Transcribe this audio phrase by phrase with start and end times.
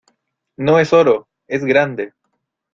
[0.57, 1.27] no es oro.
[1.47, 2.13] es grande.